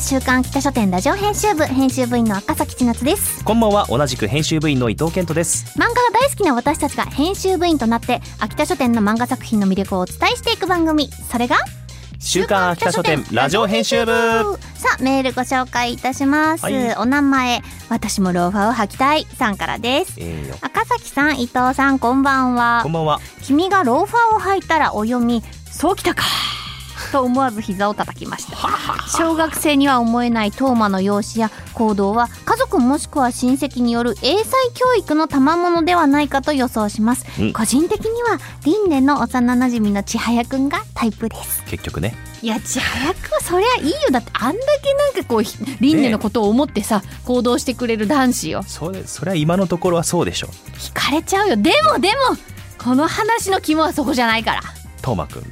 [0.00, 3.44] 週刊北書店ラジオ編集部編集部員の赤崎千夏です。
[3.44, 3.86] こんばんは。
[3.90, 5.78] 同じく編集部員の伊藤健人です。
[5.78, 11.08] 漫画が大好きな私たちが編集部員となって秋田書店の漫画作品の魅力をお伝えしていく番組。
[11.30, 11.56] それが
[12.18, 14.12] 週刊秋田書店ラジオ編集部。
[14.74, 16.94] さあメールご紹介いたします、はい。
[16.96, 17.60] お名前
[17.90, 20.14] 私もローファーを履きたいさんからです。
[20.18, 20.56] えーよ。
[20.62, 22.80] 赤崎さん伊藤さんこんばんは。
[22.82, 23.20] こんばんは。
[23.42, 26.24] 君がローファーを履いたらお読みそうきたか
[27.10, 28.56] と思わず膝を叩きました。
[29.08, 37.52] 小学生には思えないトーマの容姿や行動は家族もしくは親戚による英才教育の賜物ではないかと予想します、うん。
[37.52, 41.64] 個人的には輪廻の幼馴染の千早くんがタイプです。
[41.64, 42.14] 結局ね。
[42.42, 43.96] いや千早くんはそりゃいいよ。
[44.10, 48.62] だってあんだけなんかこうひ輪廻のことを思ってさ、行動してくれる男子よ。
[48.62, 50.46] それそれは今のところはそうでしょ。
[50.46, 51.56] 惹かれちゃうよ。
[51.56, 52.36] でもでも
[52.82, 54.62] この話の肝はそこじゃないから。
[55.02, 55.44] トーマくん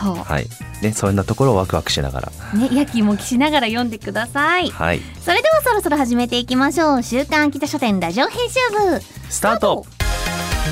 [0.00, 0.46] そうはい
[0.82, 4.70] ねそんなところをワクワクしながらね、やきもきしながら読んでください。
[4.70, 7.02] はいそれではそろそろ始めていきましょう。
[7.02, 9.00] 週刊秋田書店ラジオ編集部。
[9.30, 9.86] スタート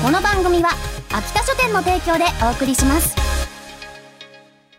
[0.03, 0.69] この番組は
[1.11, 3.15] 秋田書店の提供でお送りします。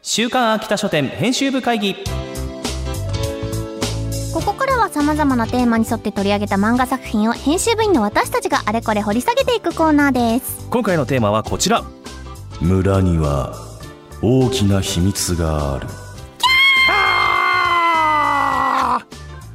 [0.02, 1.96] 週刊秋田書店編集部会議
[4.34, 10.66] ここからは様々なテーマに沿って取り上げた漫画作品を編集部員の私たちがあれこれ掘り下げていくコーナーです。
[10.70, 11.84] 今回のテーマはこちら
[12.60, 13.73] 村には
[14.26, 15.86] 大きな秘密がある。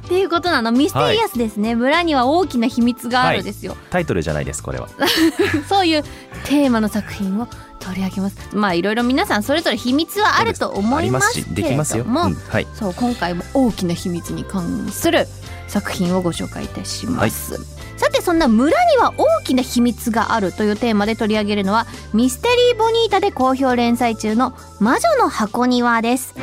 [0.06, 0.70] っていうことなの。
[0.70, 4.88] ミステリアスですね、村には大きな秘密があるですよ、タイトルじゃないですこれは。
[5.68, 6.04] そういう
[6.44, 7.48] テーマの作品を
[7.90, 8.36] 取り上げます。
[8.52, 12.66] まあいろいろ皆さんそれぞれ秘密はあると思いますすしできますよ、けれども、うんはい。
[12.74, 15.26] そう今回も大きな秘密に関する
[15.66, 17.56] 作品をご紹介いたします、
[17.96, 26.34] さてそんな村には大きな秘密があるというテーマで取り上げるのはミステリーボニータで好評連載中の魔女の箱庭です。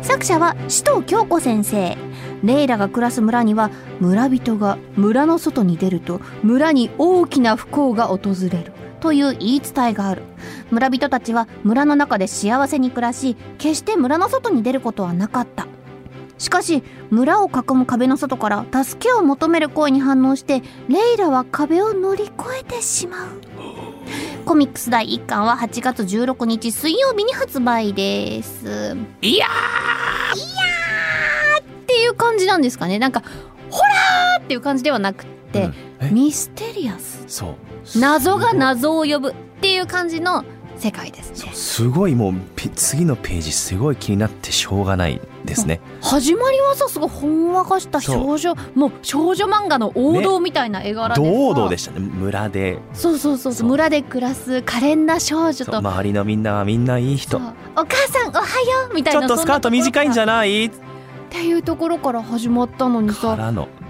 [0.00, 1.96] 作者は首藤京子先生。
[2.42, 8.18] レイラが暮らす村には村人が村の外に出ると村に大きな不幸が訪
[8.50, 10.22] れるという言い伝えがある。
[10.70, 15.66] 村人たちは村の中で幸せに暮らし決して村の外に出ることはなかった。
[16.38, 23.28] しかし村を囲む壁の外から助けを求める声に反応してレイラは壁を乗り越えてしまう。
[24.44, 28.96] コミックス第1巻は8月16日水曜日に発売です。
[29.20, 29.46] いや
[31.60, 32.98] っていう感じなんですかね。
[32.98, 33.22] なんか
[33.70, 35.74] ホラーっていう感じではなくって、うん。
[36.00, 36.10] え？
[36.10, 37.24] ミステリアス。
[37.28, 37.54] そう
[37.96, 40.44] 謎が謎を呼ぶっていう感じの
[40.76, 41.52] 世界ですね。
[41.54, 45.80] すごいもうペ次のページすごい気になってしょうがないですね。
[46.00, 52.00] 始まりはさすごいほんわかした少女もう少女漫画の王道みたいな絵柄でさ、堂々でしたね。
[52.00, 52.78] 村で。
[52.94, 55.76] そうそうそうそう村で暮らす可憐な少女と。
[55.76, 57.36] 周りのみんなはみんないい人。
[57.36, 60.70] お母さんおはようみたいなちょっとスカート短いんじゃゃないっ
[61.30, 63.68] ていうところから始まったのにかさらの。
[63.80, 63.81] ど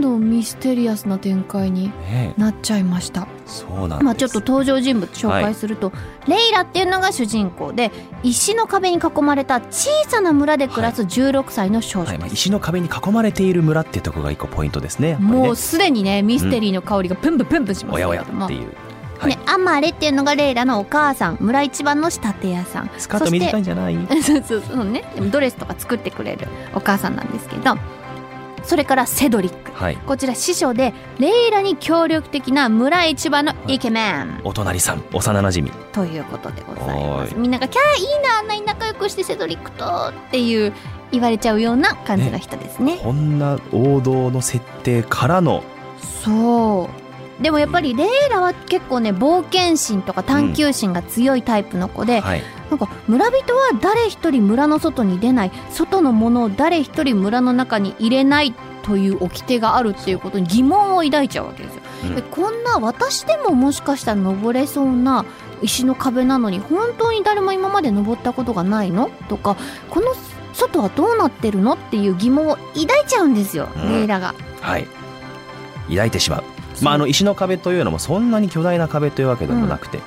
[0.00, 3.28] んどんミステリアスな展開にねなっちゃいました。
[3.46, 5.92] そうなんまあちょっと登場人物紹介すると、
[6.28, 7.90] レイラっていうのが主人公で
[8.22, 12.18] 石の壁に囲まれた小さな村で暮らす16歳の少女はい。
[12.18, 15.14] まあ、です、石の壁に囲まれている村っていうところが一個ポイントですね。
[15.14, 15.18] ね。
[15.18, 18.72] もうすでにねミステリーの香りがプンプンプンプンしますおやおやけれどもっていう、
[19.18, 19.30] はい。
[19.30, 22.90] ね、アマレっていうのがレイラのお母さん村一番の仕立て屋さん。
[22.98, 23.98] スカート短いんじゃない？
[24.22, 25.04] そうそうそうね。
[25.16, 27.76] でもドレスとか作ってくれるお母さんなんですけど
[28.62, 29.72] それからセドリック。
[29.72, 29.96] はい。
[29.96, 34.40] こちら師匠でレイラに協力的な村一番のイケメン。
[34.44, 35.70] お隣さん幼馴染。
[35.92, 37.34] ということでございます。
[37.34, 40.72] おみんなが「キャーいいなあんなに仲良くしてセドリックと」っていう
[41.12, 42.98] 言われちゃうような感じの人ですね。
[43.02, 45.62] こんな王道の設定からの
[46.24, 46.88] そ
[47.38, 61.82] うでもやっぱりレイラは結構ね冒険心とか探求心が強いタイプの子で、はいなんか村人は誰一人村の外に出ない外のものを誰一人村の中に入れないという掟があるっていうことに疑問を抱いちゃうわけですよ。
[62.04, 62.14] うん。
[62.14, 65.24] でこんな私でももしかしたら登れそうな
[65.62, 69.56] 石の壁なのに本当に誰も今まで登ったことがないのとか
[69.90, 70.14] この
[70.54, 73.92] 外はどうなってるのっていう疑問を抱いちゃうんですよ、うん。
[73.92, 74.34] レイラが。
[74.60, 74.86] はい。
[75.88, 76.44] 抱いてしまう。
[76.82, 79.98] まああの石の壁というのもそんなに巨大な壁というわけでもなくて、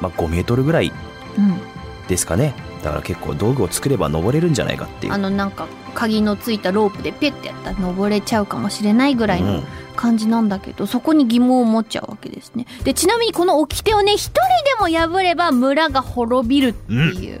[0.00, 0.92] まあ5メートルぐらい
[1.38, 1.75] うん
[2.08, 2.54] ですかね。
[2.82, 5.12] だから結構道具を作れば登れるんじゃないかっていう。
[5.12, 9.62] あのなんか鍵のついたロープでペッてやったら登れちゃうかもしれないぐらいの
[9.96, 12.66] 感じなんだけど、そこに疑問を持っちゃうわけですね。
[12.84, 14.40] でちなみにこの掟をね一人で
[14.78, 17.40] も破れば村が滅びるっていう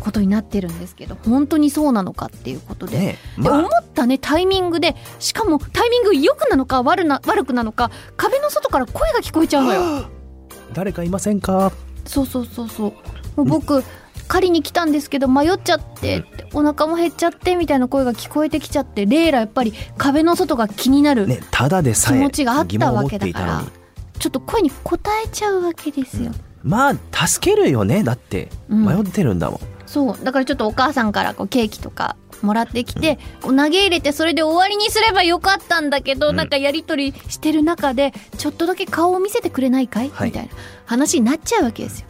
[0.00, 2.98] ことになってるんですけど本当にそうなのかっていうことで。
[2.98, 3.80] ねで思まあ。
[3.80, 10.04] ったねタイミングでしかもタイミング良くなのか悪な悪くなのか壁の外から声が聞こえちゃうのよ。
[10.74, 11.72] 誰かいませんか？
[12.04, 12.92] そうそうそうそう
[13.36, 13.84] もう僕
[14.28, 23.86] 借りに来たんですけど迷っちゃってお腹も減っちゃってみたいな声が聞こえてきちゃってレイラやっぱり壁の外が気になるねただでさえ気持ちがあったわ疑問を持ってけだからいたのに。
[24.18, 28.02] ちょっと声に応えちゃうわけですよ、まあ助けるよね。
[28.02, 28.86] だってうん。
[28.86, 30.24] 迷ってるんだもん、そう。
[30.24, 36.36] だからちょっとお母さんからこうケーキとかもらってきて、こう投げ入れてそれで終わりにすればよかったんだけど、うん。
[36.36, 40.28] なんかやり取りしてる中でちょっとだけ顔を見せてくれないかい、はい。
[40.28, 40.52] みたいな
[40.86, 42.06] 話になっちゃうわけですよ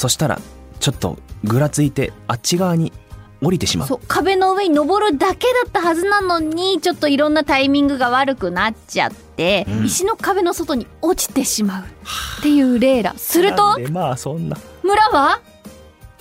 [0.00, 0.40] そしたら
[0.80, 2.90] ちょっとぐらついてあっち側に
[3.42, 3.88] 降りてしまう。
[3.88, 9.84] そう壁の上に登るだけだったはずなのにちょっといろんなタイミングが悪くなっちゃって、うん。
[9.84, 13.12] 石の壁の外に落ちてしまうっていうレイラ。
[13.18, 14.56] するとまあそんな。
[14.82, 15.40] 村は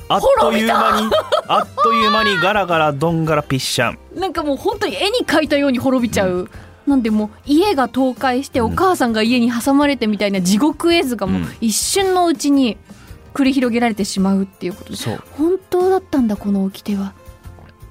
[0.10, 1.10] あっという間に
[1.48, 4.00] あっという間にガラガラどんがらピッシャン。
[4.20, 6.50] なんかもう本当に絵に描いたように滅びちゃう、
[6.86, 12.78] なんでもう家が倒壊してお母さんが家に挟まれてみたいな地獄絵図がもう一瞬のうちに
[13.34, 15.24] 繰り広げられてしまうっていうことでそう。
[15.38, 17.14] 本当だったんだこの掟は。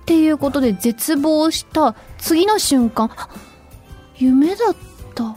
[0.02, 3.28] っていうことで絶望した次の瞬間あ
[4.16, 4.74] 夢だっ
[5.14, 5.24] た。
[5.24, 5.36] っ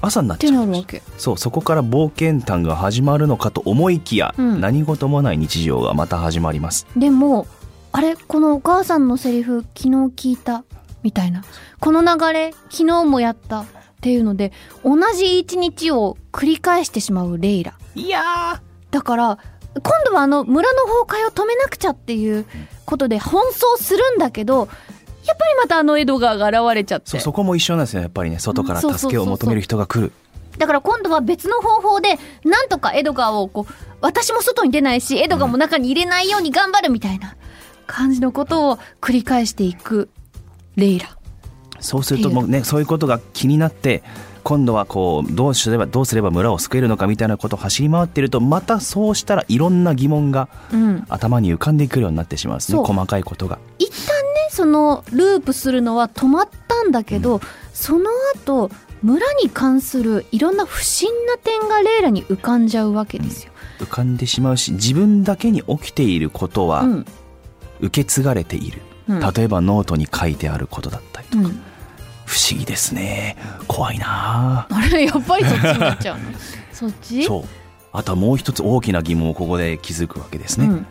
[0.00, 1.02] 朝になっちゃうわけ。
[1.16, 4.60] そうそこから冒険譚が始まるのかと思いきや、うん。
[4.60, 6.86] 何事もない日常がまた始まります。
[6.96, 7.46] でも
[7.90, 10.64] あれこのお母さんのセリフ昨日聞いた
[11.02, 11.42] みたいな。
[11.80, 13.66] この流れ昨日もやったっ
[14.00, 14.52] ていうので
[14.84, 17.74] 同じ一日を繰り返してしまうレイラ。
[17.94, 19.38] いやだから
[19.74, 22.46] 今度はあの村の崩壊を止めなくちゃっていう
[22.84, 24.68] ことで奔走するんだけど
[25.26, 27.20] やっぱりまたあのエドガーが現れちゃって。
[27.20, 30.12] そこも一緒なんですよやっぱりね外から助けを求める人が来る。
[30.56, 37.36] だから今度は別の方法でなんとかエドガーをこう私も外に出ないしエドガーも中に入れないように頑張るみたいな
[37.86, 40.08] 感じのことを繰り返していく
[40.76, 41.16] レイラ。
[41.80, 44.02] そうするともうねそういうことが気になって
[44.44, 51.04] 今度はこうどうすればどうすれば村を救えるのかみたいなことを走り回ってるとまたそうしたらいろんな疑問がうん。
[51.08, 52.56] 頭に浮かんでくるようになってしまう。
[52.56, 52.84] んですねそう。
[52.84, 53.58] 細かいことが。
[53.78, 57.40] 一旦ねそのループするのは止まったんだけど、
[57.72, 58.70] その後
[59.02, 63.52] 村に関するいろんな不審な点がレイラに浮かんじゃうわけですよ。
[63.78, 67.06] 浮かんでしまうし自分だけに起きていることはうん。
[67.80, 69.20] 受け継がれている、うん。
[69.20, 71.62] 例えばノートに書いてあることだったりとか、うん
[72.28, 73.36] 不思議ですね。
[73.66, 74.06] 怖いな。
[74.06, 76.24] ああれやっぱりそっちになっちゃうの？
[76.72, 77.24] そっち？
[77.24, 77.44] そう。
[77.90, 80.86] あとはもう一つ大きな疑問をここで気づくわけですね、うん。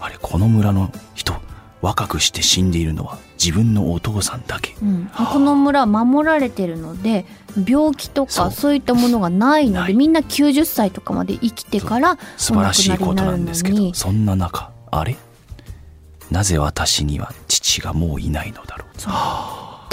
[0.00, 1.34] あれこの村の人
[1.82, 4.74] 若くして死んでいるのは自分のお父さんだけ。
[4.82, 7.26] うん、この村は守られてるので
[7.66, 8.74] 病気とかそう。
[8.74, 15.16] いったものがないのでみんな90歳とかまで生きてから素晴らしいことなんですけどそんな中あれ？
[16.30, 18.98] なぜ私には父がもういないのだろう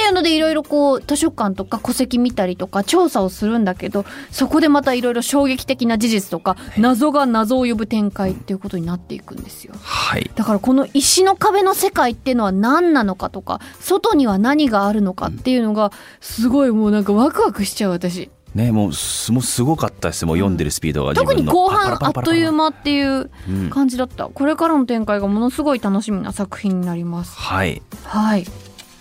[0.05, 9.73] いうのでいろいろこう図書館とか戸籍見たりとか調査をするんだけどそこでまたいろいろ衝撃的な事実とか謎が謎を呼ぶ展開っていうことになっていくんですよ。
[9.81, 18.29] はいだからこの石の壁の世界っていうのは何なのかとか外には何があるのかっていうのがすごいもうなんかワクワクしちゃう私。
[18.53, 24.27] ねもうすもうすごかったですもう読んでるスピードが自特に後半あっという間っていううん感じだった。
[24.27, 27.37] これからの展開がものすごい楽しみな作品になります。
[27.37, 28.45] はいはい。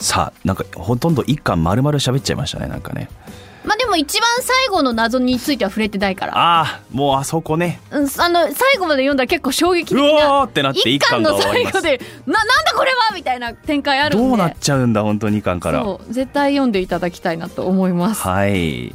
[0.05, 3.09] さあなんかほとんど一巻丸々喋っちゃいましたねなんかね。
[3.65, 6.37] まあでも一番最後の謎については触れてないから。
[6.37, 7.81] ああもうあそこね。
[7.91, 15.83] うん、あの最後まで読んだら結構衝撃う的なわーってなって一一巻巻の最後でななんだこれはみたいな展開あるんでどうなっちゃうんだ本当に二巻から。
[15.83, 18.21] そう絶対読んでいただきたいなと思います。
[18.21, 18.95] はい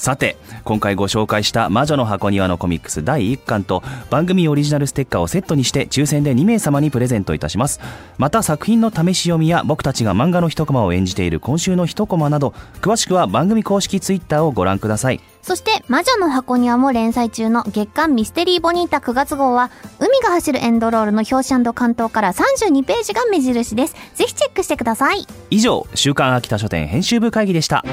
[0.00, 7.80] さて今回ご紹介した「魔女の箱庭」のコミックス第1巻と番組オリジナルステッカーをセットにして抽選で2名様にプレゼントいたします。
[8.16, 15.20] また作品の試し読みや僕たちが漫画の一コマを演じている今週の一コマなど詳しくは番組公式ツイッターをご覧ください。
[15.42, 23.94] そして魔女の箱庭も連載中の月刊ミステリーボニータ9月号は海が走るエンドロールの表紙関東から32ページが目印です。
[24.14, 25.26] ぜひチェックしてください。
[25.50, 27.84] 以上「週刊秋田書店編集部会議」でした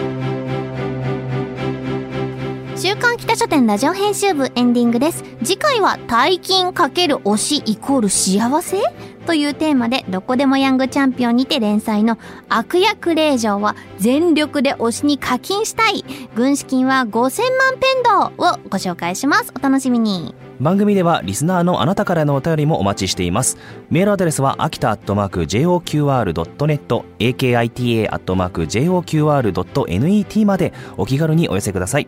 [2.87, 5.21] 週刊北書店ラジオ編集部エンディングです。
[5.43, 8.77] 次回は大金×推しイコール幸せ？
[9.25, 12.17] というテーマでどこでもヤングチャンピオンにて連載の
[12.47, 16.05] 悪役令嬢は全力で推しに課金したい。
[16.33, 18.29] 軍資金は5000万ペンドを
[18.69, 19.51] ご紹介します。
[19.53, 20.33] お楽しみに。
[20.61, 23.57] 番組ではリスナーのあなたからのお便りもお待ちしています。
[23.89, 32.07] メールアドレスは秋田アットマーク JOQR.net akita アットマーク JOQR.net までお気軽にお寄せください。